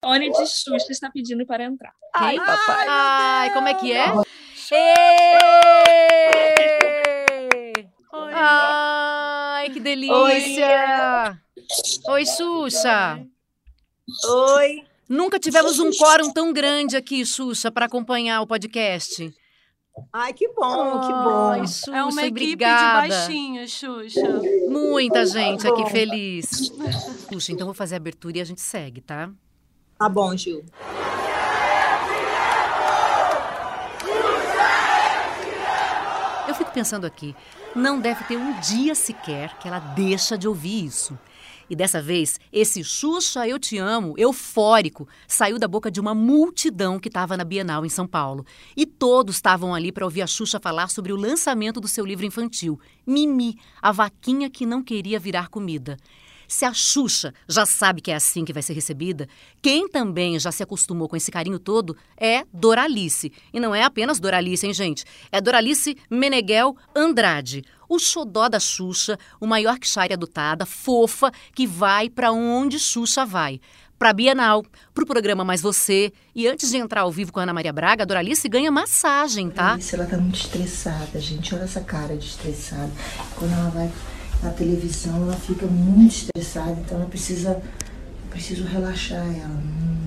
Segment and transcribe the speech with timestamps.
[0.00, 1.92] Tony de Xuxa está pedindo para entrar.
[2.14, 2.46] Ai, Quem?
[2.46, 2.86] papai.
[2.88, 4.06] Ai, como é que é?
[4.72, 5.34] Ê!
[8.32, 11.38] Ai, que delícia!
[12.08, 13.20] Oi, Xuxa!
[14.56, 14.84] Oi.
[15.06, 19.30] Nunca tivemos um quórum tão grande aqui, Xuxa, para acompanhar o podcast.
[20.12, 21.66] Ai, que bom, que bom.
[21.66, 23.02] Xuxa, É uma equipe obrigada.
[23.02, 24.40] de baixinhos, Xuxa.
[24.68, 26.72] Muita gente aqui feliz.
[27.30, 29.30] Xuxa, então vou fazer a abertura e a gente segue, tá?
[30.00, 30.64] Tá bom, Gil.
[36.48, 37.36] Eu fico pensando aqui,
[37.76, 41.18] não deve ter um dia sequer que ela deixa de ouvir isso.
[41.68, 46.98] E dessa vez, esse Xuxa Eu Te Amo, eufórico, saiu da boca de uma multidão
[46.98, 48.46] que estava na Bienal em São Paulo.
[48.74, 52.24] E todos estavam ali para ouvir a Xuxa falar sobre o lançamento do seu livro
[52.24, 55.98] infantil, Mimi, a vaquinha que não queria virar comida.
[56.50, 59.28] Se a Xuxa já sabe que é assim que vai ser recebida,
[59.62, 63.32] quem também já se acostumou com esse carinho todo é Doralice.
[63.54, 65.04] E não é apenas Doralice, hein, gente?
[65.30, 67.62] É Doralice Meneghel Andrade.
[67.88, 73.60] O xodó da Xuxa, o maior Yorkshire adotada, fofa, que vai pra onde Xuxa vai.
[73.96, 76.12] Pra Bienal, pro programa Mais Você.
[76.34, 79.50] E antes de entrar ao vivo com a Ana Maria Braga, a Doralice ganha massagem,
[79.50, 79.74] tá?
[79.74, 81.54] Alice, ela tá muito estressada, gente.
[81.54, 82.90] Olha essa cara de estressada.
[83.36, 83.88] Quando ela vai
[84.42, 87.60] na televisão, ela fica muito estressada, então ela precisa.
[88.30, 89.48] Preciso relaxar ela.
[89.48, 90.00] Hum.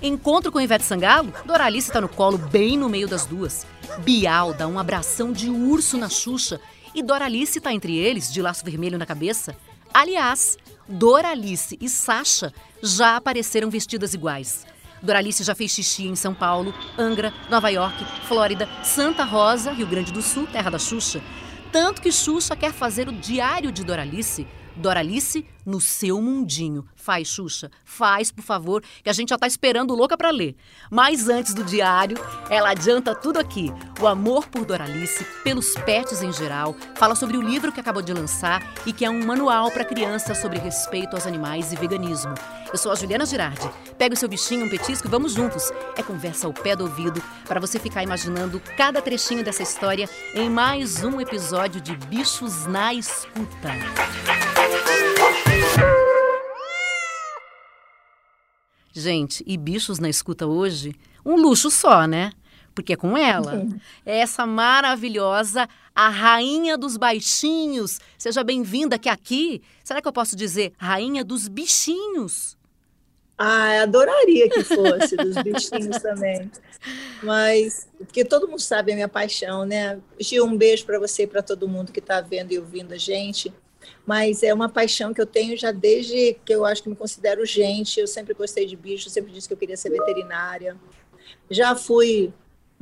[0.00, 3.66] Encontro com Ivete Sangalo, Doralice está no colo bem no meio das duas.
[4.04, 6.60] Bial dá um abração de urso na Xuxa
[6.94, 9.56] e Doralice está entre eles, de laço vermelho na cabeça.
[9.92, 10.56] Aliás,
[10.88, 14.66] Doralice e Sasha já apareceram vestidas iguais.
[15.02, 20.12] Doralice já fez xixi em São Paulo, Angra, Nova York, Flórida, Santa Rosa, Rio Grande
[20.12, 21.20] do Sul, terra da Xuxa.
[21.72, 24.46] Tanto que Xuxa quer fazer o diário de Doralice.
[24.76, 26.84] Doralice no seu mundinho.
[26.94, 30.56] Faz, Xuxa, faz, por favor, que a gente já tá esperando louca para ler.
[30.90, 32.16] Mas antes do diário,
[32.48, 33.72] ela adianta tudo aqui.
[34.00, 38.12] O amor por Doralice, pelos pets em geral, fala sobre o livro que acabou de
[38.12, 42.34] lançar e que é um manual para crianças sobre respeito aos animais e veganismo.
[42.72, 43.68] Eu sou a Juliana Girardi.
[43.98, 45.70] Pega o seu bichinho, um petisco e vamos juntos.
[45.96, 50.48] É conversa ao pé do ouvido para você ficar imaginando cada trechinho dessa história em
[50.48, 53.70] mais um episódio de Bichos na Escuta.
[58.94, 60.94] Gente, e bichos na escuta hoje?
[61.24, 62.32] Um luxo só, né?
[62.74, 63.66] Porque é com ela.
[64.04, 67.98] É essa maravilhosa, a rainha dos baixinhos.
[68.16, 69.62] Seja bem-vinda que aqui.
[69.82, 72.56] Será que eu posso dizer rainha dos bichinhos?
[73.36, 76.50] Ah, eu adoraria que fosse, dos bichinhos também.
[77.22, 79.98] Mas, porque todo mundo sabe a minha paixão, né?
[80.20, 82.98] Gil, um beijo para você e para todo mundo que está vendo e ouvindo a
[82.98, 83.52] gente.
[84.04, 87.46] Mas é uma paixão que eu tenho já desde que eu acho que me considero
[87.46, 88.00] gente.
[88.00, 90.76] Eu sempre gostei de bicho, sempre disse que eu queria ser veterinária.
[91.48, 92.32] Já fui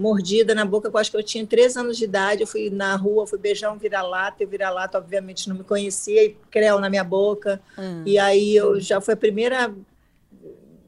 [0.00, 2.40] mordida na boca, eu acho que eu tinha três anos de idade.
[2.40, 6.24] Eu fui na rua, fui beijar um vira-lata, e o vira-lata, obviamente, não me conhecia,
[6.24, 7.60] e creu na minha boca.
[7.76, 8.02] Hum.
[8.06, 9.74] E aí eu já foi a primeira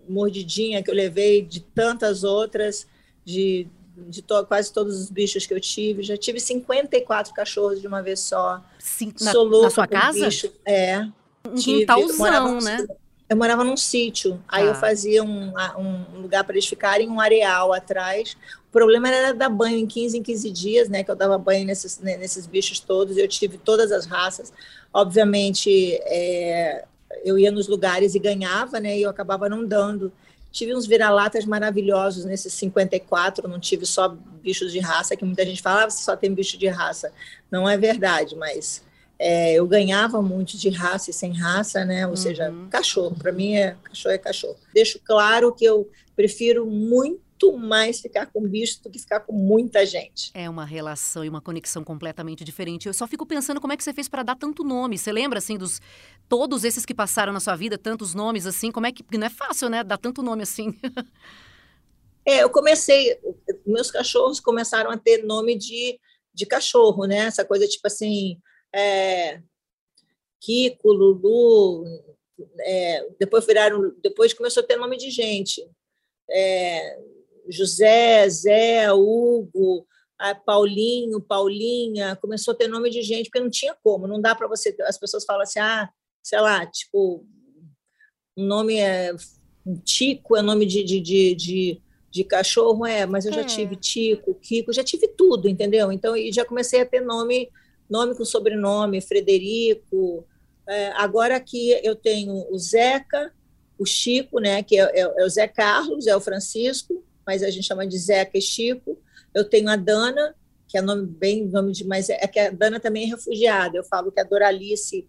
[0.08, 2.86] mordidinha que eu levei de tantas outras,
[3.22, 3.68] de,
[4.08, 6.02] de to, quase todos os bichos que eu tive.
[6.02, 8.64] Já tive 54 cachorros de uma vez só.
[9.20, 9.32] Na,
[9.62, 10.26] na sua casa?
[10.26, 10.50] bicho.
[10.66, 11.06] É.
[11.46, 12.78] Um quintalzão, num né?
[12.78, 12.96] sítio-
[13.28, 14.70] Eu morava num sítio, aí Tá.
[14.70, 18.36] eu fazia um, um lugar para eles ficarem, um areal atrás.
[18.68, 21.02] O problema era dar banho em 15 em 15 dias, né?
[21.02, 23.16] Que eu dava banho nesses, né, nesses bichos todos.
[23.16, 24.52] Eu tive todas as raças.
[24.92, 26.84] Obviamente, é,
[27.24, 28.96] eu ia nos lugares e ganhava, né?
[28.98, 30.12] E eu acabava não dando.
[30.52, 35.62] Tive uns vira-latas maravilhosos nesses 54, não tive só bichos de raça, que muita gente
[35.62, 37.10] fala, ah, você só tem bicho de raça.
[37.50, 38.82] Não é verdade, mas
[39.18, 42.06] é, eu ganhava muito de raça e sem raça, né?
[42.06, 42.68] Ou seja, Uhum.
[42.68, 43.16] cachorro.
[43.16, 44.56] Para mim, é cachorro é cachorro.
[44.74, 47.20] Deixo claro que eu prefiro muito
[47.50, 50.30] mais ficar com bicho do que ficar com muita gente.
[50.34, 52.86] É uma relação e uma conexão completamente diferente.
[52.86, 54.98] Eu só fico pensando como é que você fez para dar tanto nome.
[54.98, 55.80] Você lembra, assim, dos
[56.28, 58.70] todos esses que passaram na sua vida, tantos nomes, assim?
[58.70, 59.04] Como é que...
[59.16, 59.82] Não é fácil, né?
[59.82, 60.78] Dar tanto nome assim.
[62.24, 63.18] É, eu comecei,
[63.66, 65.98] meus cachorros começaram a ter nome de,
[66.32, 67.26] de cachorro, né?
[67.26, 68.40] Essa coisa tipo assim,
[68.72, 69.40] é,
[70.40, 71.84] Kiko, Lulu,
[72.60, 75.68] é, depois viraram, depois começou a ter nome de gente.
[76.30, 76.98] É,
[77.48, 79.86] José, Zé, Hugo,
[80.46, 84.46] Paulinho, Paulinha, começou a ter nome de gente, porque não tinha como, não dá para
[84.46, 84.74] você.
[84.82, 85.88] As pessoas falam assim, ah,
[86.22, 87.26] sei lá, tipo,
[88.36, 89.12] o nome é
[89.84, 93.44] Tico, é nome de, de, de, de, de cachorro, é, mas eu já É.
[93.44, 95.90] tive Tico, Kiko, já tive tudo, entendeu?
[95.90, 97.50] Então, e já comecei a ter nome,
[97.88, 100.24] nome com sobrenome, Frederico.
[100.68, 103.32] É, agora aqui eu tenho o Zeca,
[103.78, 107.50] o Chico, né, que é, é, é, o Zé Carlos, é o Francisco, mas a
[107.50, 108.98] gente chama de Zeca e Chico.
[109.34, 110.34] Eu tenho a Dana,
[110.68, 113.76] que é nome bem nome de, mas é, é que a Dana também é refugiada.
[113.76, 115.06] Eu falo que a Doralice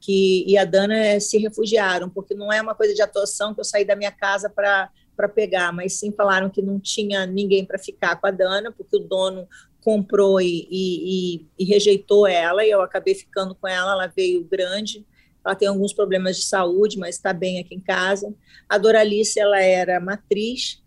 [0.00, 3.64] que, e a Dana se refugiaram, porque não é uma coisa de atuação que eu
[3.64, 7.78] saí da minha casa para para pegar, mas sim falaram que não tinha ninguém para
[7.78, 9.46] ficar com a Dana, porque o dono
[9.80, 15.04] comprou e, e, e, rejeitou ela, e eu acabei ficando com ela, ela veio grande,
[15.44, 18.32] ela tem alguns problemas de saúde, mas está bem aqui em casa.
[18.68, 20.81] A Doralice, ela era matriz,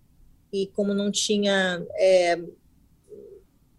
[0.55, 2.39] e como não tinha é,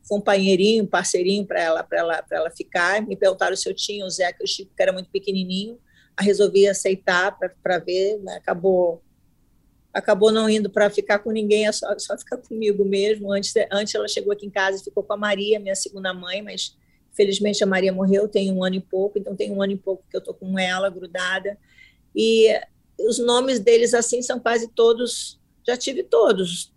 [0.08, 4.44] companheirinho, parceirinho para ela, ela, ela ficar, me perguntaram se eu tinha o Zé, que
[4.44, 5.78] o Chico, que era muito pequenininho,
[6.18, 8.36] resolvi aceitar para ver, né?
[8.36, 9.02] acabou
[9.92, 13.32] acabou não indo para ficar com ninguém, é só, só ficar comigo mesmo.
[13.32, 16.42] Antes, antes ela chegou aqui em casa e ficou com a Maria, minha segunda mãe,
[16.42, 16.76] mas
[17.12, 20.04] felizmente a Maria morreu, tem um ano e pouco, então tem um ano e pouco
[20.10, 21.56] que eu estou com ela grudada.
[22.14, 22.46] E
[23.00, 26.72] os nomes deles, assim, são quase todos, já tive todos,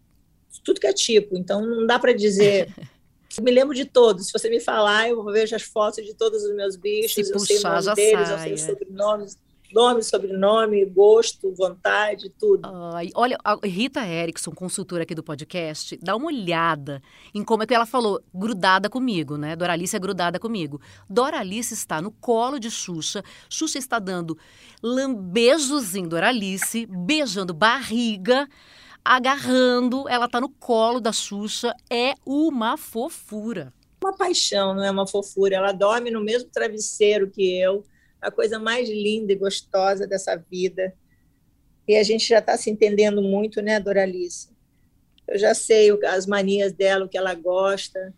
[0.63, 2.73] tudo que é tipo, então não dá para dizer.
[3.41, 4.27] me lembro de todos.
[4.27, 7.37] Se você me falar, eu vejo as fotos de todos os meus bichos, Se eu
[7.37, 8.65] puxar, sei o nome deles, sai, eu sei os é.
[8.65, 9.37] sobrenomes
[9.73, 12.67] nome, sobrenome, gosto, vontade, tudo.
[12.93, 17.01] Ai, olha, a Rita Erickson, consultora aqui do podcast, dá uma olhada
[17.33, 19.55] em como é que ela falou, grudada comigo, né?
[19.55, 20.81] Doralice é grudada comigo.
[21.09, 24.37] Doralice está no colo de Xuxa, Xuxa está dando
[24.81, 28.47] lambejos em Doralice, beijando barriga,
[29.03, 33.73] agarrando, ela está no colo da Xuxa, é uma fofura.
[34.01, 35.57] Uma paixão, não é uma fofura.
[35.57, 37.83] Ela dorme no mesmo travesseiro que eu,
[38.21, 40.93] a coisa mais linda e gostosa dessa vida.
[41.87, 44.49] E a gente já está se entendendo muito, né, Doralice?
[45.27, 48.13] Eu já sei as manias dela, o que ela gosta.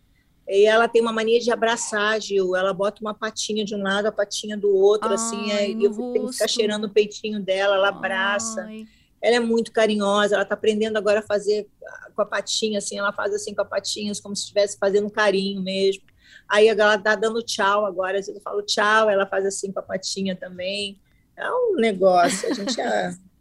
[0.48, 2.56] E ela tem uma mania de abraçar, Gil.
[2.56, 5.52] Ela bota uma patinha de um lado, a patinha do outro, assim.
[5.52, 6.56] Ai, Aí no eu tenho que ficar rosto.
[6.58, 8.64] cheirando o peitinho dela, ela abraça.
[8.64, 8.86] Ai,
[9.22, 11.68] Ela é muito carinhosa, ela está aprendendo agora a fazer
[12.16, 15.62] com a patinha, assim, ela faz assim com a patinha, como se estivesse fazendo carinho
[15.62, 16.04] mesmo.
[16.48, 20.36] Aí ela está dando tchau agora, eu falo tchau, ela faz assim com a patinha
[20.36, 21.00] também.
[21.36, 23.14] É um negócio, a gente é...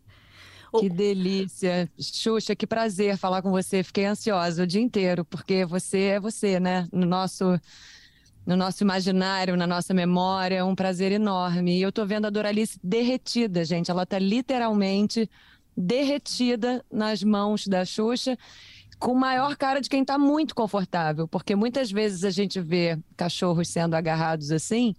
[0.79, 1.91] Que delícia.
[1.99, 3.83] Xuxa, que prazer falar com você.
[3.83, 6.87] Fiquei ansiosa o dia inteiro, porque você é você, né?
[6.93, 7.59] No nosso,
[8.47, 11.77] no nosso imaginário, na nossa memória, é um prazer enorme.
[11.77, 13.91] E eu tô vendo a Doralice derretida, gente.
[13.91, 15.29] Ela tá literalmente
[15.77, 18.37] derretida nas mãos da Xuxa,
[19.01, 23.69] com maior cara de quem tá muito confortável, porque muitas vezes a gente vê cachorros
[23.69, 24.95] sendo agarrados assim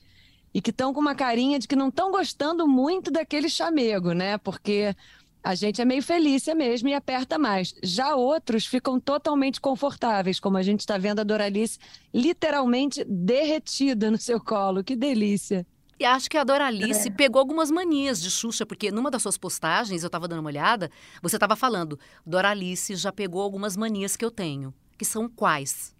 [0.53, 4.39] e que estão com uma carinha de que não estão gostando muito daquele chamego, né?
[4.39, 4.95] Porque
[5.44, 7.75] a gente é meio felícia mesmo e aperta mais.
[7.83, 11.77] Já outros ficam totalmente confortáveis, como a gente está vendo a Doralice
[12.13, 14.83] literalmente derretida no seu colo.
[14.83, 15.65] Que delícia.
[16.01, 17.12] E acho que a Doralice É.
[17.12, 20.89] pegou algumas manias de Xuxa, porque numa das suas postagens, eu estava dando uma olhada,
[21.21, 24.74] você estava falando, Doralice já pegou algumas manias que eu tenho.
[24.98, 25.95] Que são quais?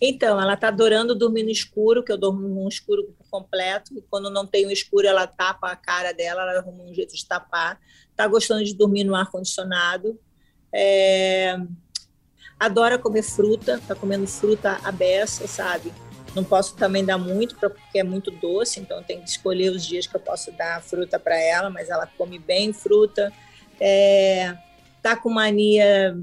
[0.00, 4.28] Então, ela está adorando dormir no escuro, que eu durmo no escuro completo, e quando
[4.28, 7.78] não tem o escuro, ela tapa a cara dela, ela arruma um jeito de tapar.
[8.10, 10.18] Está gostando de dormir no ar-condicionado.
[10.74, 11.56] É...
[12.58, 15.92] Adora comer fruta, está comendo fruta à beça, sabe?
[16.34, 20.06] Não posso também dar muito, porque é muito doce, então tenho que escolher os dias
[20.06, 23.32] que eu posso dar fruta para ela, mas ela come bem fruta.
[23.80, 24.56] É...
[25.02, 26.16] Tá com mania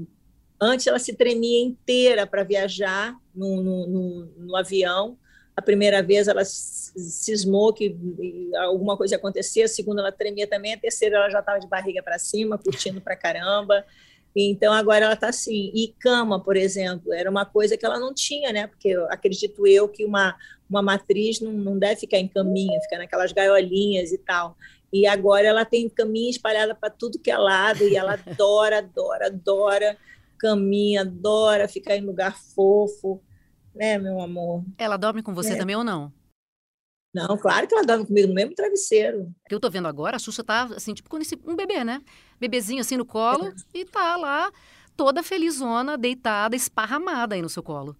[0.64, 5.18] Antes ela se tremia inteira para viajar no, no, no, no avião.
[5.56, 7.98] A primeira vez ela cismou que
[8.58, 11.66] alguma coisa ia acontecer, a segunda ela tremia também, a terceira ela já estava de
[11.66, 13.84] barriga para cima, curtindo para caramba.
[14.34, 15.70] Então agora ela está assim.
[15.74, 18.66] E cama, por exemplo, era uma coisa que ela não tinha, né?
[18.66, 20.34] Porque eu acredito eu que uma,
[20.68, 24.56] uma matriz não, não deve ficar em caminha, ficar naquelas gaiolinhas e tal.
[24.92, 29.26] E agora ela tem caminha espalhada para tudo que é lado e ela adora, adora,
[29.26, 29.96] adora
[30.38, 33.22] caminha, adora ficar em lugar fofo,
[33.74, 34.64] né, meu amor?
[34.76, 35.56] Ela dorme com você É.
[35.56, 36.12] também ou não?
[37.14, 39.30] Não, claro que ela dorme comigo no mesmo travesseiro.
[39.48, 42.00] que eu tô vendo agora, a Xuxa tá assim, tipo quando esse- um bebê, né?
[42.40, 44.50] Bebezinho assim no colo e tá lá
[44.96, 47.94] toda felizona, deitada, esparramada aí no seu colo.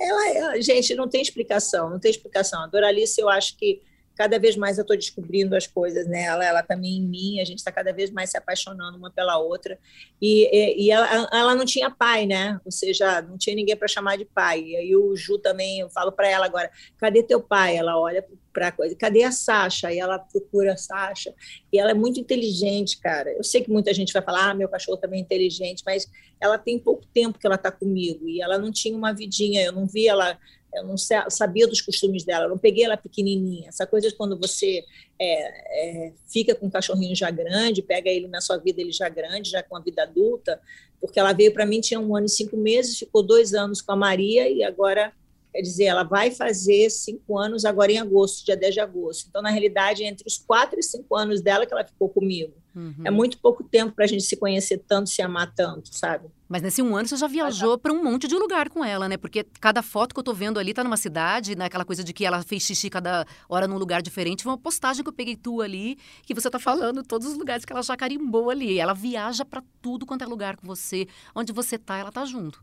[0.00, 2.62] Ela, ela- gente, não tem explicação, não tem explicação.
[2.62, 3.82] A Doralice, eu acho que
[4.20, 7.56] cada vez mais eu estou descobrindo as coisas nela, ela também em mim, a gente
[7.56, 9.78] está cada vez mais se apaixonando uma pela outra.
[10.20, 12.60] E, e, ela, ela não tinha pai, né?
[12.62, 14.60] Ou seja, não tinha ninguém para chamar de pai.
[14.60, 17.78] E aí o Ju também, eu falo para ela agora, cadê teu pai?
[17.78, 18.22] Ela olha
[18.52, 19.90] para coisa, cadê a Sasha?
[19.90, 21.34] E ela procura a Sasha.
[21.72, 23.32] E ela é muito inteligente, cara.
[23.32, 26.06] Eu sei que muita gente vai falar, ah, meu cachorro também é inteligente, mas
[26.38, 29.72] ela tem pouco tempo que ela está comigo e ela não tinha uma vidinha, eu
[29.72, 30.38] não vi ela
[30.74, 33.68] eu não sabia dos costumes dela, eu não peguei ela pequenininha.
[33.68, 34.84] Essa coisa de quando você
[35.18, 39.08] é, é, fica com um cachorrinho já grande, pega ele na sua vida, ele já
[39.08, 40.60] grande, já com a vida adulta,
[41.00, 43.92] porque ela veio para mim, tinha um ano e cinco meses, ficou dois anos com
[43.92, 45.12] a Maria e agora,
[45.52, 49.26] quer dizer, ela vai fazer cinco anos agora em agosto, dia 10 de agosto.
[49.28, 52.54] Então, na realidade, entre os quatro e cinco anos dela que ela ficou comigo.
[52.74, 53.02] Uhum.
[53.04, 56.28] É muito pouco tempo para a gente se conhecer tanto, se amar tanto, sabe?
[56.48, 59.16] Mas nesse um ano você já viajou para um monte de lugar com ela, né?
[59.16, 61.86] Porque cada foto que eu tô vendo ali tá numa cidade, naquela né?
[61.86, 64.42] coisa de que ela fez xixi cada hora num lugar diferente.
[64.42, 67.64] Foi uma postagem que eu peguei tu ali, que você tá falando todos os lugares
[67.64, 68.78] que ela já carimbou ali.
[68.78, 71.06] Ela viaja para tudo quanto é lugar com você.
[71.34, 72.62] Onde você tá, ela tá junto.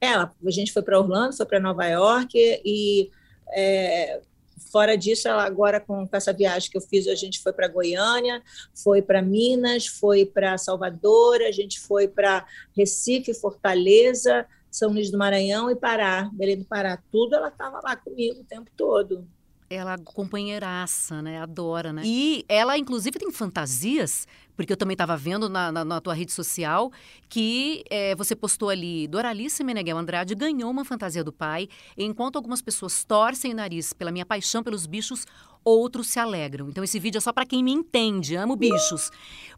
[0.00, 3.10] É, a gente foi para Orlando, foi para Nova York e
[3.48, 4.20] é,
[4.56, 7.68] Fora disso, ela agora com, com essa viagem que eu fiz, a gente foi para
[7.68, 8.42] Goiânia,
[8.74, 12.46] foi para Minas, foi para Salvador, a gente foi para
[12.76, 16.98] Recife, Fortaleza, São Luís do Maranhão e Pará, Belém do Pará.
[17.12, 19.26] Tudo ela estava lá comigo o tempo todo
[19.68, 21.40] ela companheiraça, né?
[21.40, 22.02] Adora, né?
[22.04, 26.32] E ela, inclusive, tem fantasias, porque eu também estava vendo na, na, na, tua rede
[26.32, 26.90] social
[27.28, 32.62] que é, você postou ali, Doralice Meneghel Andrade ganhou uma fantasia do pai, enquanto algumas
[32.62, 35.26] pessoas torcem o nariz pela minha paixão pelos bichos,
[35.64, 36.68] outros se alegram.
[36.68, 39.10] Então esse vídeo é só para quem me entende, amo bichos.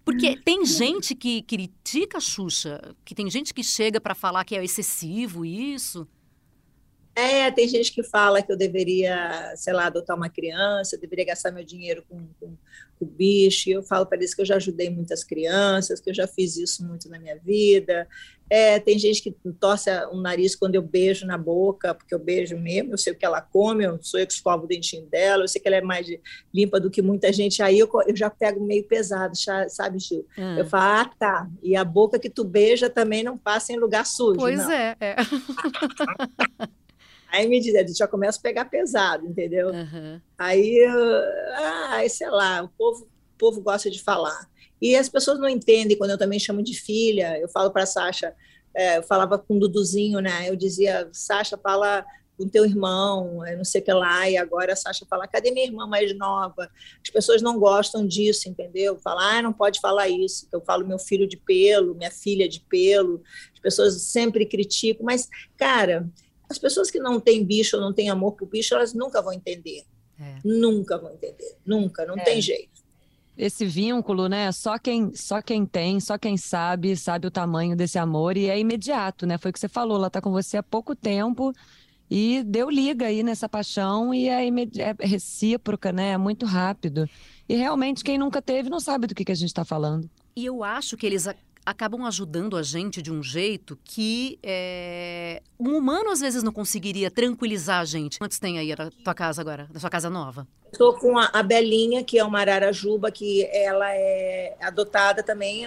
[0.05, 4.57] Porque tem gente que critica a Xuxa, que tem gente que chega para falar que
[4.57, 6.09] é excessivo isso.
[7.19, 11.25] É, tem gente que fala que eu deveria, sei lá, adotar uma criança, eu deveria
[11.25, 12.57] gastar meu dinheiro com, com,
[12.97, 13.69] com o bicho.
[13.69, 16.57] E eu falo para eles que eu já ajudei muitas crianças, que eu já fiz
[16.57, 18.07] isso muito na minha vida.
[18.49, 22.57] É, tem gente que torce o nariz quando eu beijo na boca, porque eu beijo
[22.57, 25.43] mesmo, eu sei o que ela come, eu sou eu que escovo o dentinho dela,
[25.43, 26.07] eu sei que ela é mais
[26.55, 27.61] limpa do que muita gente.
[27.65, 30.25] Aí eu, eu já pego meio pesado, sabe, Gil?
[30.39, 30.57] Hum.
[30.57, 31.51] Eu falo, ah, tá.
[31.65, 34.39] E a boca que tu beija também não passa em lugar sujo.
[34.39, 34.71] Pois não.
[34.71, 35.17] é, é.
[37.31, 39.69] Aí me diz, já começa a pegar pesado, entendeu?
[39.69, 40.21] Uhum.
[40.37, 40.85] Aí,
[41.57, 44.49] ah, sei lá, o povo, o povo gosta de falar.
[44.81, 47.39] E as pessoas não entendem quando eu também chamo de filha.
[47.39, 48.35] Eu falo para a Sasha,
[48.75, 50.49] é, eu falava com o Duduzinho, né?
[50.49, 52.05] Eu dizia, Sasha, fala
[52.39, 55.67] com teu irmão, não sei o que lá, e agora a Sasha fala, cadê minha
[55.67, 56.71] irmã mais nova?
[57.03, 58.97] As pessoas não gostam disso, entendeu?
[58.97, 62.61] Falar, ah, não pode falar isso, eu falo meu filho de pelo, minha filha de
[62.61, 63.21] pelo,
[63.53, 66.09] as pessoas sempre criticam, mas, cara,
[66.49, 69.33] as pessoas que não têm bicho ou não têm amor por bicho, elas nunca vão
[69.33, 69.85] entender.
[70.19, 70.39] É.
[70.45, 71.57] Nunca vão entender.
[71.65, 72.25] Nunca, não é.
[72.25, 72.79] tem jeito.
[73.37, 74.51] Esse vínculo, né?
[74.51, 78.59] Só quem, só quem tem, só quem sabe, sabe o tamanho desse amor e é
[78.59, 79.39] imediato, né?
[79.39, 81.53] Foi o que você falou, ela tá com você há pouco tempo
[82.11, 86.13] e deu liga aí nessa paixão e é, é recíproca, né?
[86.13, 87.09] É muito rápido.
[87.49, 90.11] E realmente quem nunca teve não sabe do que, que a gente está falando.
[90.35, 91.27] E eu acho que eles
[91.71, 97.11] acabam ajudando a gente de um jeito que é, um humano às vezes não conseguiria
[97.11, 98.19] tranquilizar a gente.
[98.19, 100.47] Quantos tem aí a tua casa agora, da sua casa nova?
[100.73, 105.67] Estou com a, Belinha, que é uma ararajuba, que ela é adotada também,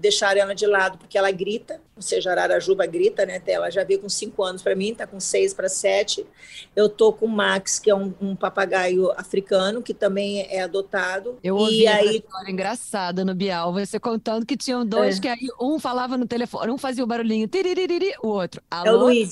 [0.00, 3.40] deixaram ela de lado porque ela grita, ou seja, a ararajuba grita, né?
[3.46, 6.26] Ela já veio com cinco anos para mim, está com seis para sete.
[6.74, 11.38] Eu tô com o Max, que é um, um, papagaio africano, que também é adotado.
[11.44, 12.16] Eu ouvi e aí...
[12.16, 15.20] história engraçada no Bial, você contando que tinham dois é.
[15.20, 18.88] que aí um falava no telefone, um fazia o barulhinho, tiririri, o outro, alô?
[18.88, 19.30] É o Luigi.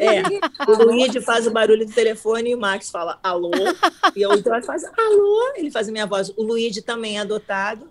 [0.00, 0.70] é.
[0.70, 3.50] O Luigi faz o barulho do telefone e o Max fala alô.
[4.14, 6.32] E eu então faz alô, ele faz a minha voz.
[6.36, 7.88] O Luigi também é adotado.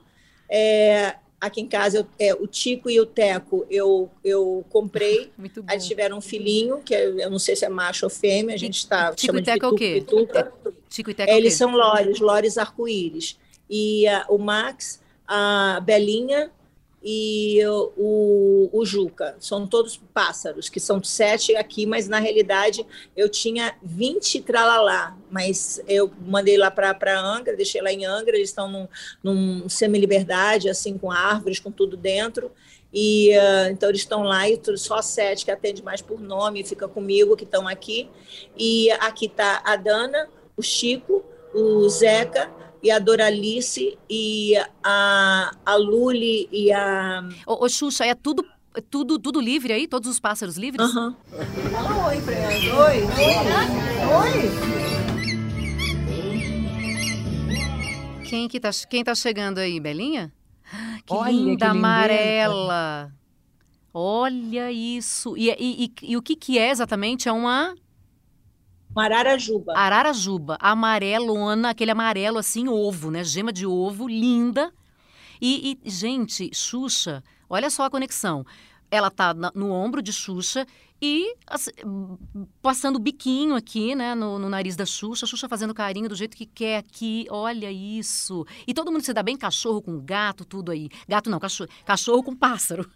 [0.50, 5.31] É, aqui em casa, eu, é, o Tico e o Teco eu, eu comprei.
[5.37, 5.71] Muito bom.
[5.71, 8.57] Aí tiveram um filhinho, que é, eu não sei se é macho ou fêmea, a
[8.57, 10.05] gente está Tico e Teco é o quê?
[10.05, 10.53] Pituca.
[10.89, 13.37] Tico e Teco é, Eles são lores, lores arco-íris.
[13.69, 16.51] E uh, o Max, a Belinha
[17.07, 19.35] e o, o Juca.
[19.39, 22.83] São todos pássaros, que são sete aqui, mas na realidade
[23.15, 28.50] eu tinha 20 tralalá, mas eu mandei lá para Angra, deixei lá em Angra, eles
[28.50, 28.88] estão num,
[29.24, 32.51] num semi-liberdade, assim, com árvores, com tudo dentro.
[32.91, 36.88] E uh, então eles estão lá e só sete que atende mais por nome, fica
[36.88, 38.09] comigo, que estão aqui.
[38.57, 42.50] E aqui está a Dana, o Chico, o Zeca,
[42.85, 47.27] e a Doralice e a, a Luli e a.
[47.47, 48.45] Ô, ô Xuxa, é tudo
[48.91, 49.87] tudo, tudo livre aí?
[49.87, 50.93] Todos os pássaros livres?
[50.93, 51.15] Uhum.
[51.71, 52.35] Fala oi, Fran.
[52.37, 53.01] Oi.
[53.01, 53.41] Oi.
[54.21, 54.51] Oi.
[58.29, 60.31] Quem que tá, quem tá chegando aí, Belinha?
[61.07, 63.11] Que Olha, linda, que amarela.
[63.91, 65.35] Olha isso.
[65.35, 67.27] E, e, e, e, o que, que é exatamente?
[67.27, 67.73] É uma
[69.01, 69.73] ararajuba.
[69.75, 73.23] Ararajuba, amarelona, aquele amarelo assim, ovo, né?
[73.23, 74.71] Gema de ovo, linda.
[75.41, 78.45] E, e gente, Xuxa, olha só a conexão.
[78.89, 80.65] ela tá na, no ombro de Xuxa
[81.01, 81.71] e assim,
[82.61, 86.37] passando o biquinho aqui, né, no, no, nariz da Xuxa, Xuxa fazendo carinho do jeito
[86.37, 88.45] que quer aqui, olha isso.
[88.65, 90.89] E todo mundo se dá bem, cachorro com gato, tudo aí.
[91.07, 92.89] Gato não, cachorro, cachorro com pássaro.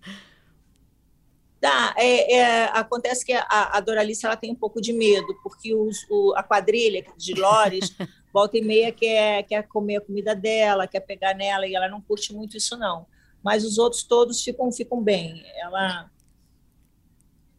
[1.62, 5.75] Tá, é, é, acontece que a, a Doralice ela tem um pouco de medo, porque
[5.75, 7.94] os, o, a quadrilha de Lores
[8.34, 12.00] volta e meia quer, quer comer a comida dela, quer pegar nela, e ela não
[12.00, 13.06] curte muito isso, não.
[13.44, 15.44] Mas os outros todos ficam, ficam bem.
[15.58, 16.10] Ela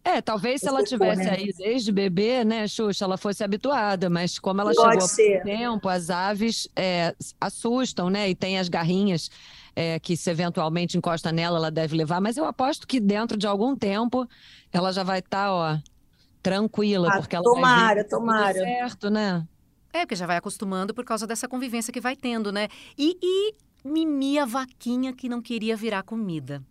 [0.02, 4.61] é, talvez se ela tivesse aí desde bebê, né, Xuxa, ela fosse habituada, mas como
[4.61, 9.30] ela Pode chegou há pouco tempo, as aves é, assustam, né, e tem as garrinhas
[9.75, 13.47] é, que se eventualmente encosta nela, ela deve levar, mas eu aposto que dentro de
[13.47, 14.29] algum tempo
[14.73, 15.79] ela já vai estar, tá, ó,
[16.43, 18.55] tranquila, ah, porque ela tomara, vai tomara.
[18.55, 19.47] certo, né?
[19.93, 22.69] É, porque já vai acostumando por causa dessa convivência que vai tendo, né?
[22.97, 26.62] E, e Mimi, a vaquinha que não queria virar comida.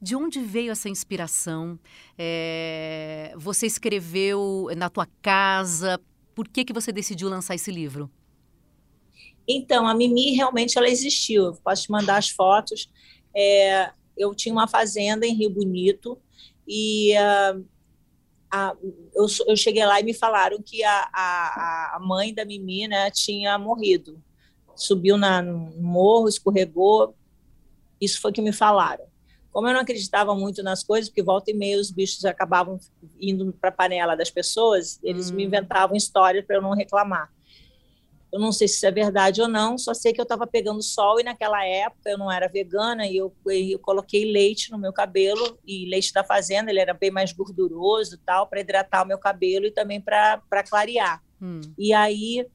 [0.00, 1.78] De onde veio essa inspiração?
[2.16, 6.00] É, você escreveu na tua casa?
[6.34, 8.08] Por que, que você decidiu lançar esse livro?
[9.48, 11.46] Então, a Mimi realmente ela existiu.
[11.46, 12.90] Eu posso te mandar as fotos.
[13.34, 16.18] É, eu tinha uma fazenda em Rio Bonito
[16.66, 17.64] e uh,
[18.50, 18.76] a,
[19.14, 23.10] eu, eu, cheguei lá e me falaram que a, a, a mãe da Mimi né,
[23.10, 24.22] tinha morrido.
[24.76, 27.14] Subiu na, no morro, escorregou.
[28.00, 29.04] Isso foi que me falaram.
[29.50, 32.78] Como eu não acreditava muito nas coisas, porque volta e meia os bichos acabavam
[33.18, 35.34] indo para a panela das pessoas, eles hum.
[35.34, 37.32] me inventavam histórias para eu não reclamar.
[38.32, 40.82] Eu não sei se isso é verdade ou não, só sei que eu estava pegando
[40.82, 44.92] sol e naquela época eu não era vegana e eu, eu coloquei leite no meu
[44.92, 49.18] cabelo e leite da fazenda, ele era bem mais gorduroso tal, para hidratar o meu
[49.18, 51.22] cabelo e também para clarear.
[51.40, 51.60] Hum.
[51.78, 52.46] E aí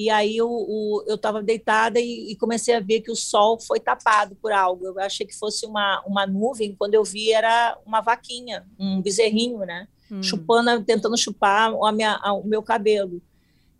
[0.00, 3.60] e aí eu, o, eu estava deitada e, e, comecei a ver que o sol
[3.60, 4.86] foi tapado por algo.
[4.86, 9.58] Eu achei que fosse uma, uma nuvem, quando eu vi era uma vaquinha, um bezerrinho,
[9.58, 9.86] né?
[10.10, 10.22] Hum.
[10.22, 13.20] Chupando, tentando chupar a minha, a, o meu cabelo.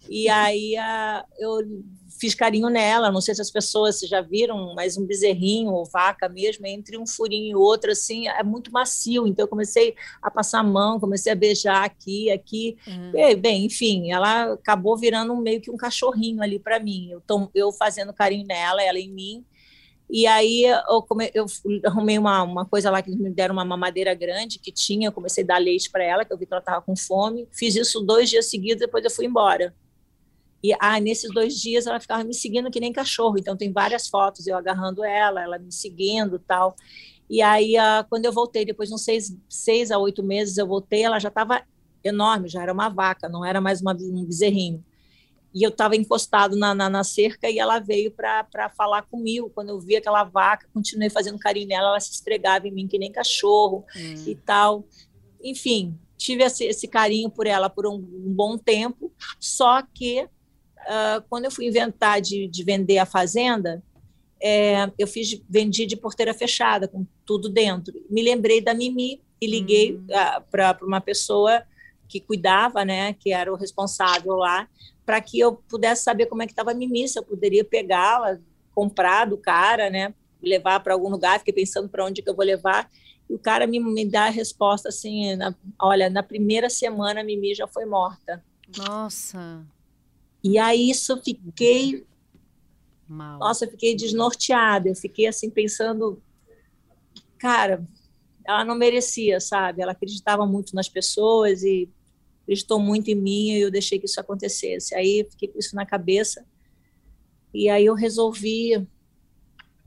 [0.09, 1.59] E aí a, eu
[2.21, 6.29] fiz carinho nela, não sei se as pessoas já viram, mas um bezerrinho ou vaca
[6.29, 9.27] mesmo, entre um furinho e outro, assim, é muito macio.
[9.27, 12.77] Então eu comecei a passar a mão, comecei a beijar aqui, aqui.
[12.87, 13.13] Uhum.
[13.15, 17.11] E, bem, enfim, ela acabou virando meio que um cachorrinho ali para mim.
[17.11, 19.45] Eu, tô, eu fazendo carinho nela, ela em mim.
[20.13, 21.47] E aí eu, come, eu
[21.85, 25.45] arrumei uma, uma coisa lá que me deram uma mamadeira grande que tinha, eu comecei
[25.45, 27.47] a dar leite para ela, que eu vi que ela estava com fome.
[27.53, 29.73] Fiz isso dois dias seguidos, depois eu fui embora.
[30.63, 33.39] E ah, nesses dois dias ela ficava me seguindo que nem cachorro.
[33.39, 36.77] Então tem várias fotos eu agarrando ela, ela me seguindo tal.
[37.29, 40.67] E aí ah, quando eu voltei depois de uns seis, seis a oito meses eu
[40.67, 41.63] voltei, ela já estava
[42.05, 44.85] enorme, já era uma vaca, não era mais uma, um bezerrinho.
[45.53, 49.51] E eu estava encostado na, na, na, cerca e ela veio para falar comigo.
[49.51, 52.99] Quando eu vi aquela vaca, continuei fazendo carinho nela, ela se estregava em mim que
[52.99, 54.25] nem cachorro hum.
[54.29, 54.85] e tal.
[55.43, 60.29] Enfim, tive esse, esse, carinho por ela por um, um bom tempo, só que
[60.87, 63.83] uh, quando eu fui inventar de, de vender a fazenda,
[64.43, 67.95] é, eu fiz, vendi de porteira fechada, com tudo dentro.
[68.09, 70.07] Me lembrei da Mimi e liguei uhum.
[70.09, 71.63] uh, ah, para uma pessoa
[72.09, 74.69] que cuidava, né, que era o responsável lá,
[75.07, 78.39] para que eu pudesse saber como é que estava a Mimi, se eu poderia pegá-la,
[78.75, 81.39] comprar do cara, né, levar para algum lugar.
[81.39, 82.91] Fiquei pensando para onde que eu vou levar.
[83.29, 87.25] E o cara me, me dá a resposta assim: na, olha, na primeira semana a
[87.25, 88.43] Mimi já foi morta.
[88.77, 89.65] Nossa.
[90.43, 92.07] E aí isso eu fiquei.
[93.07, 93.39] Mal.
[93.39, 94.89] Nossa, eu fiquei desnorteada.
[94.89, 96.23] Eu fiquei assim pensando,
[97.39, 97.87] cara,
[98.47, 99.83] ela não merecia, sabe?
[99.83, 101.89] Ela acreditava muito nas pessoas e
[102.43, 104.95] acreditou muito em mim e eu deixei que isso acontecesse.
[104.95, 106.45] Aí fiquei com isso na cabeça.
[107.53, 108.87] E aí eu resolvi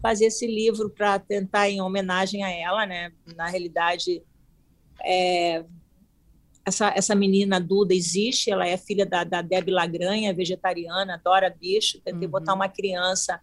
[0.01, 3.11] fazer esse livro para tentar em homenagem a ela, né?
[3.37, 4.21] Na realidade,
[5.01, 5.63] é,
[6.65, 11.99] essa, essa menina Duda existe, ela é filha da, da Deb Lagranha, vegetariana, adora bicho.
[12.02, 12.32] Tentei uhum.
[12.32, 13.39] botar uma criança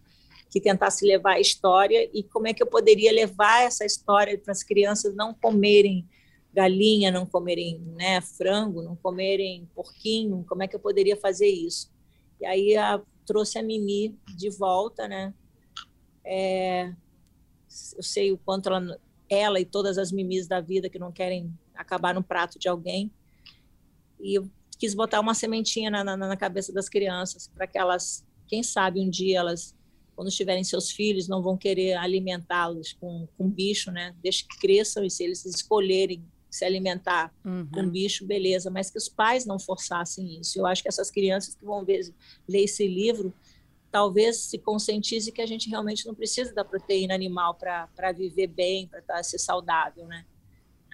[0.49, 4.51] que tentasse levar a história e como é que eu poderia levar essa história para
[4.51, 6.07] as crianças não comerem
[6.53, 11.89] galinha, não comerem né, frango, não comerem porquinho, como é que eu poderia fazer isso?
[12.41, 15.33] E aí a, trouxe a Mimi de volta, né?
[16.25, 16.91] É,
[17.95, 21.51] eu sei o quanto ela, ela e todas as mimis da vida que não querem
[21.81, 23.11] acabar no prato de alguém.
[24.19, 28.25] E eu quis botar uma sementinha na, na, na cabeça das crianças, para que elas,
[28.47, 29.75] quem sabe um dia elas,
[30.15, 34.15] quando tiverem seus filhos, não vão querer alimentá-los com, com bicho, né?
[34.23, 37.65] Deixe que cresçam e se eles escolherem se alimentar uhum.
[37.71, 40.59] com bicho, beleza, mas que os pais não forçassem isso.
[40.59, 42.13] Eu acho que essas crianças que vão ver,
[42.47, 43.33] ler esse livro,
[43.89, 48.89] talvez se conscientize que a gente realmente não precisa da proteína animal para viver bem,
[49.05, 50.25] para ser saudável, né?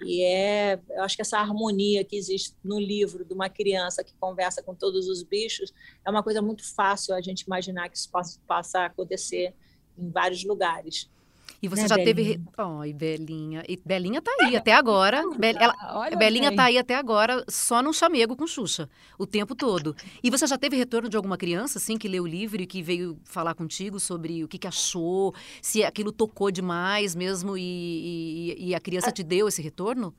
[0.04, 4.14] E é, eu acho que essa harmonia que existe no livro de uma criança que
[4.20, 5.72] conversa com todos os bichos
[6.04, 9.54] é uma coisa muito fácil a gente imaginar que isso possa, possa acontecer
[9.98, 11.10] em vários lugares.
[11.60, 12.14] E você né, já Belinha?
[12.14, 12.40] teve.
[12.56, 13.64] Ai, Belinha.
[13.68, 15.22] E Belinha tá aí até agora.
[15.36, 15.48] Be...
[15.48, 15.74] Ela...
[15.94, 19.96] Olha Belinha tá aí até agora só no chamego com Xuxa, o tempo todo.
[20.22, 22.80] E você já teve retorno de alguma criança, assim, que leu o livro e que
[22.80, 28.68] veio falar contigo sobre o que, que achou, se aquilo tocou demais mesmo e, e,
[28.68, 30.14] e a criança te deu esse retorno?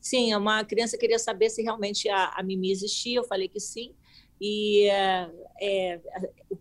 [0.00, 3.18] Sim, uma criança queria saber se realmente a, a Mimi existia.
[3.18, 3.92] Eu falei que sim.
[4.40, 5.30] E é,
[5.60, 6.00] é,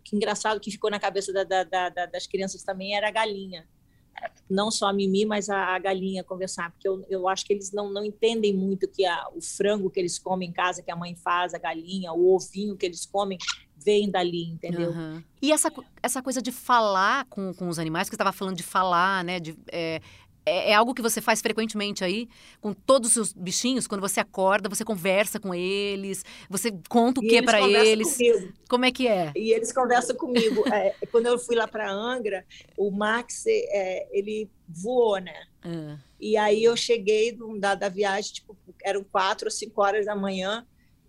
[0.04, 3.68] que engraçado que ficou na cabeça da, da, da, das crianças também era a galinha.
[4.50, 7.72] Não só a Mimi, mas a, a galinha conversar, porque eu, eu acho que eles
[7.72, 10.96] não, não entendem muito que a, o frango que eles comem em casa, que a
[10.96, 13.38] mãe faz, a galinha, o ovinho que eles comem,
[13.78, 14.92] vem dali, entendeu?
[14.92, 15.24] Uhum.
[15.42, 15.72] E essa,
[16.04, 19.40] essa coisa de falar com, com os animais, que você estava falando de falar, né?
[19.40, 20.02] De, é,
[20.46, 22.28] é, é, algo que você faz frequentemente aí,
[22.62, 23.88] com todos os seus bichinhos?
[23.88, 28.18] Quando você acorda, você conversa com eles, você conta o que para eles?
[28.18, 28.54] Comigo.
[28.70, 29.32] Como é que é?
[29.36, 30.68] E eles conversam comigo.
[30.74, 32.46] é, quando eu fui lá para Angra,
[32.78, 35.48] o Max, é, ele voou, né?
[35.64, 35.98] Ah.
[36.20, 40.66] E aí eu cheguei da, da viagem, tipo, eram quatro ou cinco horas da manhã,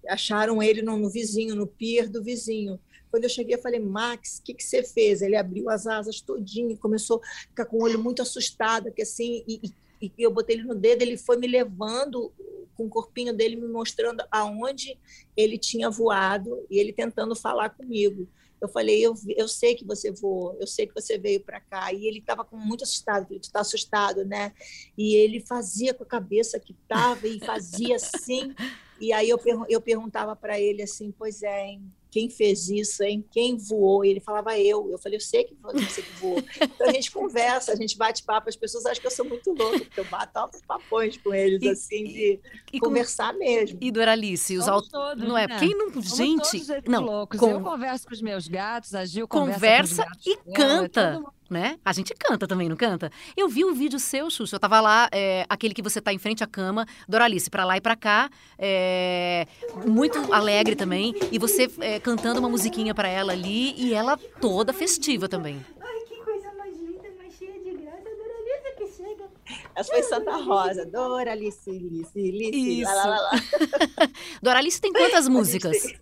[0.08, 2.78] acharam ele no, no vizinho, no pier do vizinho.
[3.10, 5.20] Quando eu cheguei, eu falei, Max, o que, que você fez?
[5.20, 9.42] Ele abriu as asas todinho, começou a ficar com o olho muito assustado, que assim,
[9.48, 9.60] e,
[10.00, 12.32] e, eu botei ele no dedo, ele foi me levando
[12.76, 14.96] com o corpinho dele, me mostrando aonde
[15.36, 18.28] ele tinha voado, e ele tentando falar comigo.
[18.60, 21.92] Eu falei, eu, eu sei que você voou, eu sei que você veio para cá.
[21.92, 24.52] E ele estava muito assustado, tu está assustado, né?
[24.98, 28.54] E ele fazia com a cabeça que estava e fazia assim.
[29.00, 31.92] E aí eu, eu perguntava para ele assim, pois é, hein?
[32.10, 33.24] quem fez isso, hein?
[33.30, 34.04] Quem voou?
[34.04, 34.90] E ele falava eu.
[34.90, 36.42] Eu falei, eu sei que você que voou.
[36.60, 39.52] Então a gente conversa, a gente bate papo, as pessoas acham que eu sou muito
[39.52, 42.40] louca, porque eu bato altos papões com eles, e, assim, de
[42.72, 43.78] e, conversar mesmo.
[43.80, 44.90] E Doralice, os aut...
[44.90, 45.46] todos, não é?
[45.46, 45.58] Né?
[45.58, 47.38] Quem não, Somos gente, não, loucos.
[47.38, 47.50] Com...
[47.50, 51.78] Eu converso com os meus gatos, a Gil conversa, conversa e dela, canta né?
[51.84, 53.10] A gente canta também, não canta?
[53.36, 56.18] Eu vi um vídeo seu, Xuxa, eu tava lá, é, aquele que você tá em
[56.18, 59.46] frente à cama, Doralice, pra lá e pra cá, é,
[59.84, 64.72] muito alegre também, e você é, cantando uma musiquinha para ela ali, e ela toda
[64.72, 65.64] festiva também.
[65.80, 69.30] Ai, que coisa mais linda, mais cheia de graça, Doralice que chega.
[69.74, 73.30] Essa foi Santa Rosa, Doralice, Lice, Lice, lá, lá, lá, lá.
[74.40, 75.94] Doralice tem quantas músicas?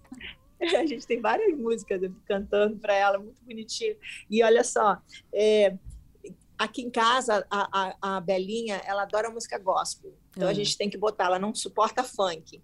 [0.78, 3.96] A gente tem várias músicas cantando para ela, muito bonitinho.
[4.28, 4.98] E olha só,
[5.32, 5.76] é,
[6.58, 7.68] aqui em casa, a,
[8.00, 10.12] a, a, Belinha, ela adora música gospel.
[10.38, 10.54] Então a é.
[10.54, 12.62] gente tem que botar, ela não suporta funk.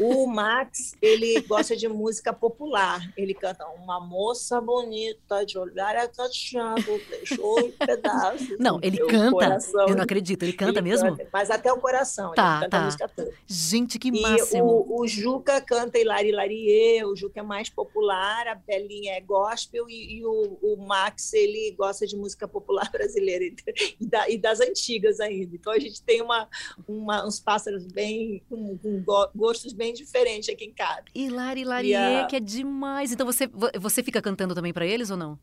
[0.00, 3.00] O Max, ele gosta de música popular.
[3.16, 8.58] Ele canta Uma moça bonita de olhar acachado, deixou em pedaços.
[8.58, 9.30] Não, ele canta.
[9.30, 9.88] Coração.
[9.88, 11.16] Eu não acredito, ele canta ele mesmo?
[11.16, 12.78] Canta, mas até o coração, tá, ele canta tá.
[12.80, 13.32] a música toda.
[13.46, 14.58] Gente, que máximo.
[14.58, 19.20] E o, o Juca canta Hilari Larie, o Juca é mais popular, a Belinha é
[19.20, 24.36] gospel e, e o, o, Max, ele gosta de música popular brasileira e, da, e
[24.36, 25.54] das antigas ainda.
[25.54, 26.48] Então a gente tem uma,
[26.88, 31.04] uma uma, uns pássaros bem com, com, gostos bem diferentes aqui em casa.
[31.14, 32.26] Hilari Larie, a...
[32.26, 33.12] que é demais.
[33.12, 33.48] Então você,
[33.78, 35.38] você fica cantando também para eles ou não?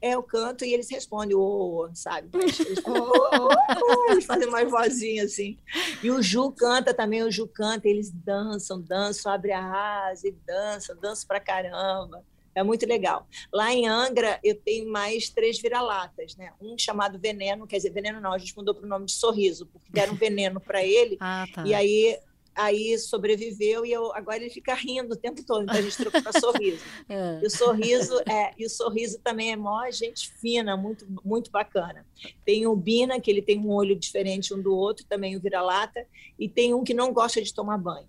[0.00, 2.28] É, eu canto e eles respondem, ô, oh, sabe?
[2.34, 5.56] Eles, oh, eles fazem mais vozinha assim.
[6.02, 10.32] E o Ju canta também, o Ju canta, eles dançam, dançam, abre a asa e
[10.44, 12.24] dançam, dançam pra caramba.
[12.54, 13.26] É muito legal.
[13.52, 16.52] Lá em Angra, eu tenho mais três vira-latas, né?
[16.60, 19.66] Um chamado Veneno, quer dizer, Veneno não, a gente mudou para o nome de Sorriso,
[19.66, 21.16] porque deram veneno para ele.
[21.20, 21.66] ah, tá.
[21.66, 22.18] E aí
[22.54, 26.22] aí sobreviveu e eu, agora ele fica rindo o tempo todo, então a gente trocou
[26.22, 26.82] para sorriso.
[27.08, 27.40] É.
[27.42, 32.06] E o sorriso é, e o sorriso também é mó gente fina, muito muito bacana.
[32.44, 36.06] Tem o Bina, que ele tem um olho diferente um do outro, também o vira-lata,
[36.38, 38.06] e tem um que não gosta de tomar banho.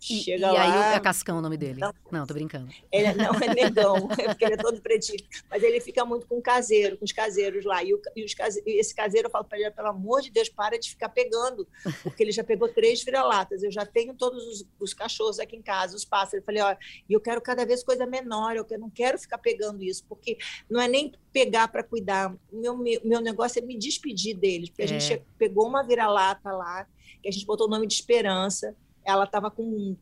[0.00, 0.54] Chega e, lá.
[0.54, 1.78] E aí é Cascão o nome dele.
[1.78, 2.72] Não, não tô brincando.
[2.90, 5.22] Ele, não, é negão, é porque ele é todo pretinho.
[5.50, 7.84] Mas ele fica muito com o caseiro, com os caseiros lá.
[7.84, 10.48] E, o, e os case, esse caseiro, eu falo para ele, pelo amor de Deus,
[10.48, 11.68] para de ficar pegando.
[12.02, 13.62] Porque ele já pegou três vira-latas.
[13.62, 16.34] Eu já tenho todos os, os, cachorros aqui em casa, os pássaros.
[16.34, 16.74] Eu falei, ó,
[17.06, 20.80] e eu quero cada vez coisa menor, eu não quero ficar pegando isso, porque não
[20.80, 22.34] é nem pegar para cuidar.
[22.50, 24.70] Meu, meu, meu negócio é me despedir deles.
[24.70, 24.84] Porque é.
[24.86, 26.86] a gente pegou uma vira-lata lá,
[27.22, 29.96] que a gente botou o nome de Esperança ela estava com.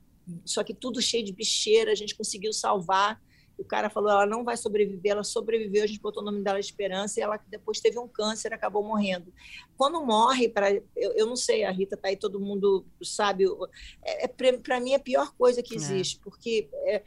[0.45, 3.21] Só que tudo cheio de bicheira, a gente conseguiu salvar.
[3.59, 5.83] O cara falou: ela não vai sobreviver, ela sobreviveu.
[5.83, 8.85] A gente botou o nome dela de Esperança e ela depois teve um câncer, acabou
[8.85, 9.33] morrendo.
[9.77, 13.45] Quando morre, para eu, eu, não sei, a Rita tá aí, todo mundo sabe.
[14.05, 15.77] É, é para mim é a pior coisa que é.
[15.77, 16.21] existe, é.
[16.23, 17.03] porque é,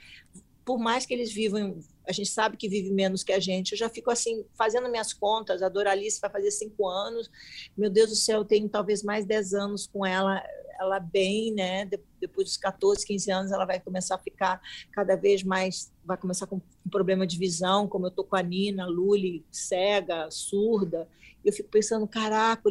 [0.66, 3.78] por mais que eles vivam, a gente sabe que vive menos que a gente, eu
[3.78, 7.30] já fico assim, fazendo minhas contas, a Doralice vai fazer cinco anos,
[7.78, 10.42] meu Deus do céu, eu tenho talvez mais dez anos com ela,
[10.82, 11.90] ela bem, né?
[12.20, 16.48] Depois dos 14, 15 anos, ela vai começar a ficar cada vez mais, vai começar
[16.48, 21.08] com um problema de visão, como eu tô com a Nina, Luli, cega, surda.
[21.44, 22.70] Eu fico pensando, caraca,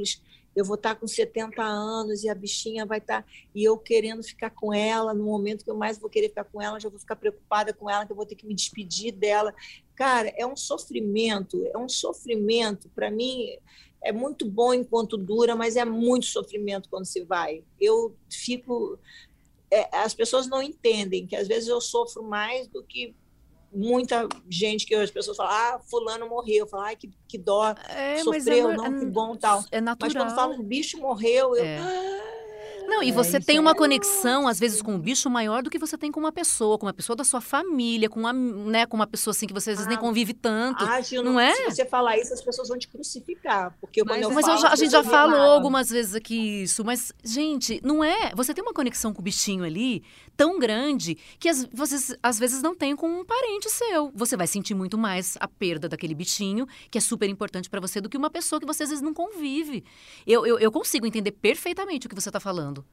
[0.55, 3.23] eu vou estar tá com 70 anos e a bichinha vai estar.
[3.23, 6.45] Tá, e eu querendo ficar com ela, no momento que eu mais vou querer ficar
[6.45, 9.13] com ela, já vou ficar preocupada com ela, que eu vou ter que me despedir
[9.13, 9.55] dela.
[9.95, 12.89] Cara, é um sofrimento, é um sofrimento.
[12.91, 13.59] Para mim,
[14.03, 17.63] é muito bom enquanto dura, mas é muito sofrimento quando se vai.
[17.81, 18.99] Eu fico.
[19.71, 23.15] É, as pessoas não entendem que às vezes eu sofro mais do que
[23.73, 27.73] muita gente que as pessoas falam, ah, fulano morreu, eu falo, ai, que, que dó,
[27.89, 29.65] é, sofreu, é, não, que bom, tal.
[29.71, 30.13] É natural.
[30.13, 31.65] Mas quando falam, o bicho morreu, eu...
[31.65, 31.79] É.
[31.79, 32.40] Ah,
[32.87, 35.71] não, e você é, tem uma é conexão, às vezes, com o bicho maior do
[35.71, 38.87] que você tem com uma pessoa, com uma pessoa da sua família, com uma, né,
[38.87, 40.85] com uma pessoa assim que você às vezes ah, nem convive tanto.
[40.85, 41.55] Ah, Gil, não, não, é?
[41.55, 43.75] Se você falar isso, as pessoas vão te crucificar.
[43.81, 47.13] Porque mas, eu mas falo, já, a gente já falou algumas vezes aqui isso, mas,
[47.25, 48.33] gente, não é.
[48.35, 50.03] Você tem uma conexão com o bichinho ali
[50.41, 54.11] tão grande que as, você às vezes não tem com um parente seu.
[54.15, 58.01] Você vai sentir muito mais a perda daquele bichinho, que é super importante para você,
[58.01, 59.85] do que uma pessoa que você às vezes não convive.
[60.27, 62.87] Eu, eu, eu consigo entender perfeitamente o que você está falando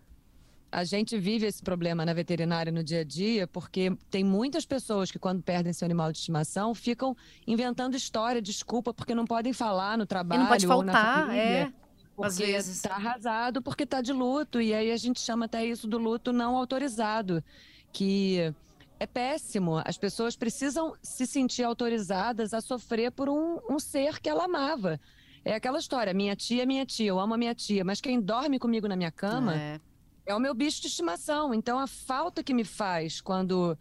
[0.69, 5.09] a gente vive esse problema na veterinária no dia a dia, porque tem muitas pessoas
[5.09, 7.15] que, quando perdem seu animal de estimação, ficam
[7.47, 10.41] inventando história, desculpa, porque não podem falar no trabalho.
[10.41, 11.73] E não pode faltar, família, é.
[12.21, 12.77] Às vezes.
[12.77, 14.59] Está arrasado porque está de luto.
[14.59, 17.43] E aí a gente chama até isso do luto não autorizado,
[17.91, 18.53] que
[18.99, 19.81] é péssimo.
[19.85, 24.99] As pessoas precisam se sentir autorizadas a sofrer por um, um ser que ela amava.
[25.45, 28.19] É aquela história, minha tia é minha tia, eu amo a minha tia, mas quem
[28.19, 29.79] dorme comigo na minha cama é
[30.27, 31.53] é o meu bicho de estimação.
[31.53, 33.77] Então, a falta que me faz quando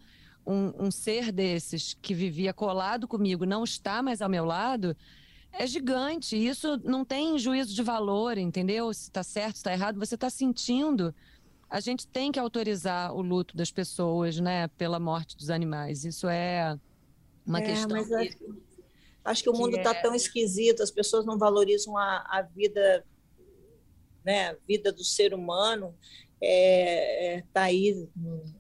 [0.47, 4.97] um, um, ser desses que vivia colado comigo não está mais ao meu lado
[5.59, 6.37] é gigante.
[6.37, 8.93] Isso não tem juízo de valor, entendeu?
[8.93, 11.15] Se está certo, se está errado, você está sentindo.
[11.69, 16.05] A gente tem que autorizar o luto das pessoas, né, pela morte dos animais.
[16.05, 16.79] Isso é
[17.45, 17.97] uma é, questão.
[17.97, 18.39] Mas acho,
[19.25, 20.03] acho, que o mundo está é...
[20.03, 23.05] tão esquisito, as pessoas não valorizam a, a vida,
[24.25, 25.95] né, a vida do ser humano
[26.41, 28.09] é, é, tá aí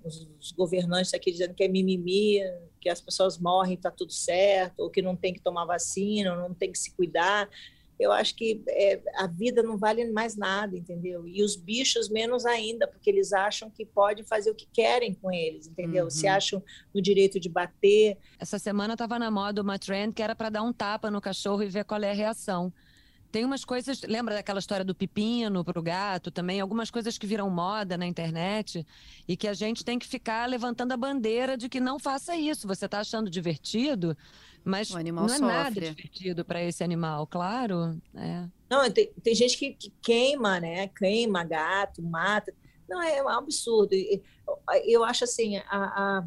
[0.02, 2.40] os, governantes aqui dizendo que é mimimi,
[2.86, 6.38] que as pessoas morrem, está tudo certo, ou que não tem que tomar vacina, ou
[6.38, 7.50] não tem que se cuidar.
[7.98, 11.26] Eu acho que é, a vida não vale mais nada, entendeu?
[11.26, 15.32] E os bichos menos ainda, porque eles acham que pode fazer o que querem com
[15.32, 16.04] eles, entendeu?
[16.04, 16.10] Uhum.
[16.10, 16.62] Se acham
[16.94, 18.18] no direito de bater.
[18.38, 21.64] Essa semana estava na moda uma trend que era para dar um tapa no cachorro
[21.64, 22.72] e ver qual é a reação.
[23.30, 26.60] Tem umas coisas, lembra daquela história do pepino para o gato também?
[26.60, 28.86] Algumas coisas que viram moda na internet
[29.26, 32.66] e que a gente tem que ficar levantando a bandeira de que não faça isso.
[32.66, 34.16] Você está achando divertido,
[34.64, 35.46] mas não é sofre.
[35.46, 38.00] nada divertido para esse animal, claro.
[38.14, 38.44] É.
[38.68, 40.88] Não, tem, tem gente que, que, queima, né?
[40.88, 42.52] Queima gato, mata.
[42.88, 43.90] Não, é um absurdo.
[44.84, 46.24] Eu acho assim, a, a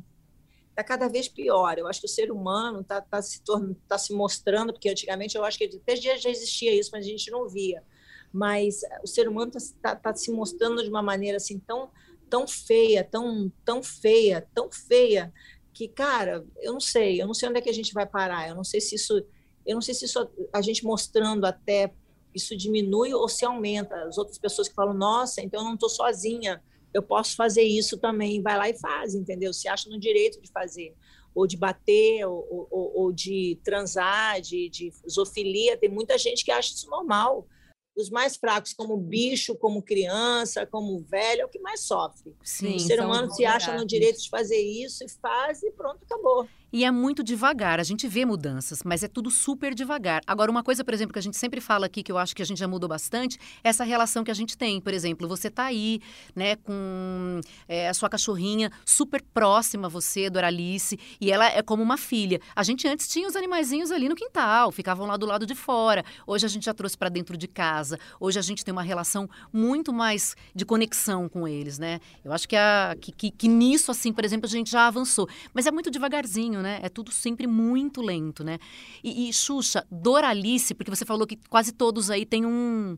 [0.79, 1.77] está cada vez pior.
[1.77, 3.41] Eu acho que o ser humano está tá se,
[3.87, 7.29] tá se mostrando, porque antigamente eu acho que até já existia isso, mas a gente
[7.29, 7.83] não via.
[8.31, 11.89] Mas o ser humano está tá, tá se mostrando de uma maneira assim tão,
[12.29, 15.33] tão feia, tão, tão feia, tão feia,
[15.73, 18.49] que, cara, eu não sei, eu não sei onde é que a gente vai parar,
[18.49, 19.17] eu não sei se isso,
[19.65, 21.93] eu não sei se isso a gente mostrando até
[22.33, 23.95] isso diminui ou se aumenta.
[24.03, 26.61] As outras pessoas que falam, nossa, então eu não estou sozinha,
[26.93, 29.53] eu posso fazer isso também, vai lá e faz, entendeu?
[29.53, 30.95] Se acha no direito de fazer,
[31.33, 36.51] ou de bater, ou, ou, ou de transar, de, de zoofilia, tem muita gente que
[36.51, 37.47] acha isso normal.
[37.95, 42.35] Os mais fracos, como bicho, como criança, como velho, é o que mais sofre.
[42.43, 46.03] Sim, o ser humano se acha no direito de fazer isso e faz e pronto,
[46.03, 46.47] acabou.
[46.71, 47.79] E é muito devagar.
[47.79, 50.21] A gente vê mudanças, mas é tudo super devagar.
[50.27, 52.41] Agora, uma coisa, por exemplo, que a gente sempre fala aqui, que eu acho que
[52.41, 54.79] a gente já mudou bastante, é essa relação que a gente tem.
[54.79, 55.99] Por exemplo, você está aí,
[56.35, 61.81] né, com é, a sua cachorrinha super próxima a você, Doralice, e ela é como
[61.81, 62.39] uma filha.
[62.55, 66.03] A gente antes tinha os animaizinhos ali no quintal, ficavam lá do lado de fora.
[66.27, 67.97] Hoje a gente já trouxe para dentro de casa.
[68.19, 71.99] Hoje a gente tem uma relação muito mais de conexão com eles, né?
[72.23, 75.27] Eu acho que, a, que, que, que nisso, assim, por exemplo, a gente já avançou.
[75.53, 76.79] Mas é muito devagarzinho né?
[76.81, 78.59] É tudo sempre muito lento, né?
[79.03, 82.97] E, e Xuxa, Doralice, porque você falou que quase todos aí têm um,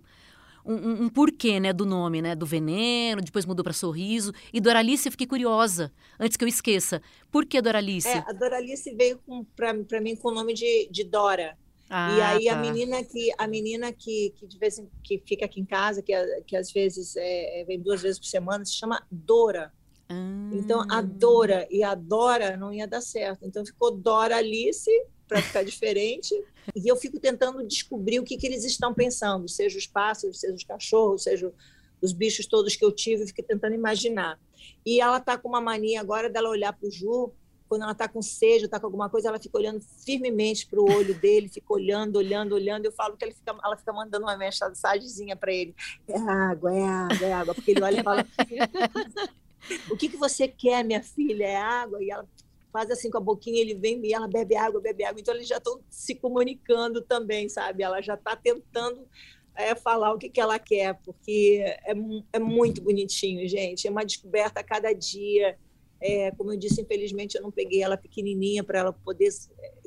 [0.66, 2.36] um, um, porquê, né, do nome, né?
[2.36, 4.34] Do veneno, depois mudou para sorriso.
[4.54, 7.02] E Doralice, eu fiquei curiosa, antes que eu esqueça.
[7.32, 8.10] Por que Doralice?
[8.10, 9.20] É, a Doralice veio
[9.56, 11.58] para mim com o nome de, de Dora.
[11.94, 12.54] Ah, e aí tá.
[12.54, 16.02] a menina que a menina que, que de vez em, que fica aqui em casa,
[16.02, 16.14] que,
[16.48, 19.74] que às vezes é, é, vem duas vezes por semana, se chama Dora.
[20.52, 23.46] Então, a Dora e a Dora não ia dar certo.
[23.46, 24.92] Então, ficou Dora Alice,
[25.32, 26.36] para ficar diferente.
[26.76, 30.54] E eu fico tentando descobrir o que, que eles estão pensando, seja os pássaros, seja
[30.54, 31.54] os cachorros, seja
[32.02, 34.38] os bichos todos que eu tive, eu fiquei tentando imaginar.
[34.86, 37.32] E ela está com uma mania agora dela olhar para o Ju,
[37.70, 40.92] quando ela está com sede, está com alguma coisa, ela fica olhando firmemente para o
[40.92, 42.86] olho dele, fica olhando, olhando, olhando.
[42.86, 45.74] Eu falo que ele fica, ela fica mandando uma mensagenzinha para ele:
[46.06, 47.56] é água, é água, é água.
[47.56, 48.28] Porque ele olha e fala:
[49.90, 51.46] O que, que você quer, minha filha?
[51.46, 52.04] É água?
[52.04, 52.28] E ela
[52.72, 55.20] faz assim com a boquinha, ele vem e ela bebe água, bebe água.
[55.20, 57.84] Então eles já estão se comunicando também, sabe?
[57.84, 59.06] Ela já está tentando
[59.56, 61.94] é, falar o que, que ela quer, porque é,
[62.34, 63.88] é muito bonitinho, gente.
[63.88, 65.58] É uma descoberta a cada dia.
[66.00, 69.30] É, como eu disse, infelizmente eu não peguei ela pequenininha para ela poder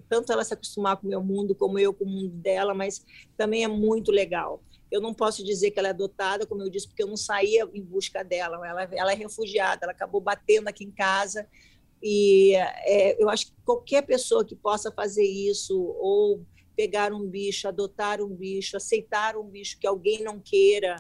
[0.09, 3.05] tanto ela se acostumar com o meu mundo como eu com o mundo dela, mas
[3.37, 4.63] também é muito legal.
[4.91, 7.69] Eu não posso dizer que ela é adotada, como eu disse, porque eu não saía
[7.73, 8.57] em busca dela.
[8.67, 11.47] Ela, ela é refugiada, ela acabou batendo aqui em casa.
[12.03, 16.45] E é, eu acho que qualquer pessoa que possa fazer isso, ou
[16.77, 20.97] pegar um bicho, adotar um bicho, aceitar um bicho que alguém não queira,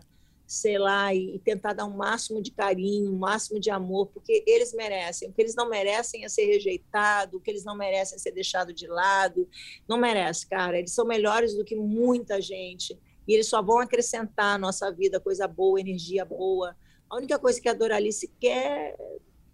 [0.46, 4.72] sei lá, e, tentar dar um máximo de carinho, um máximo de amor, porque eles
[4.72, 5.28] merecem.
[5.28, 8.32] O que eles não merecem é ser rejeitado, o que eles não merecem é ser
[8.32, 9.48] deixado de lado.
[9.88, 10.78] Não merece, cara.
[10.78, 12.98] Eles são melhores do que muita gente.
[13.26, 16.76] E eles só vão acrescentar à nossa vida coisa boa, energia boa.
[17.08, 18.96] A única coisa que a Doralice quer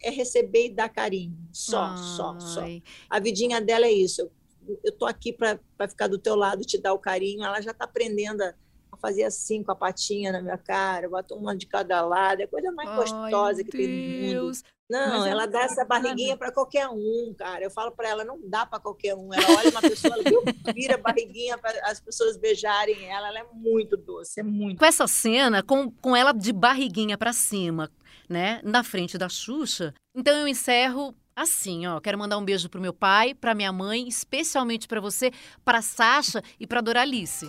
[0.03, 1.37] é receber e dar carinho.
[1.53, 1.97] Só, Ai.
[1.99, 2.63] só, só.
[3.09, 4.23] A vidinha dela é isso.
[4.23, 7.45] Eu, eu tô aqui para ficar do teu lado, te dar o carinho.
[7.45, 8.55] Ela já está aprendendo a
[9.01, 12.49] fazia assim com a patinha na minha cara, bota uma de cada lado, é a
[12.49, 13.79] coisa mais Ai, gostosa que Deus.
[13.79, 14.53] tem no mundo.
[14.91, 17.63] Não, ela dá essa barriguinha para qualquer um, cara.
[17.65, 19.33] Eu falo para ela, não dá para qualquer um.
[19.33, 23.29] Ela olha uma pessoa, ela vira a barriguinha para as pessoas beijarem ela.
[23.29, 24.79] Ela é muito doce, é muito.
[24.79, 27.89] Com essa cena, com, com ela de barriguinha para cima,
[28.29, 29.95] né, na frente da Xuxa.
[30.13, 32.01] Então eu encerro assim, ó.
[32.01, 35.31] Quero mandar um beijo pro meu pai, para minha mãe, especialmente para você,
[35.65, 37.49] para Sasha e para Doralice.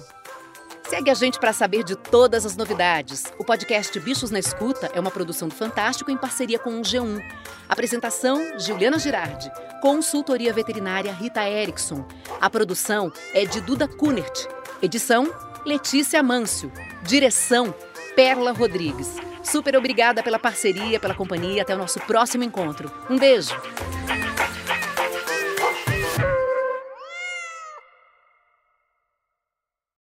[0.87, 3.31] Segue a gente para saber de todas as novidades.
[3.37, 7.23] O podcast Bichos na Escuta é uma produção do Fantástico em parceria com o G1.
[7.69, 9.49] Apresentação: Juliana Girardi.
[9.81, 12.05] Consultoria veterinária Rita Erickson.
[12.39, 14.47] A produção é de Duda Kunert.
[14.81, 15.31] Edição:
[15.65, 16.71] Letícia Mâncio.
[17.03, 17.73] Direção:
[18.15, 19.15] Perla Rodrigues.
[19.43, 21.61] Super obrigada pela parceria, pela companhia.
[21.61, 22.91] Até o nosso próximo encontro.
[23.09, 23.55] Um beijo.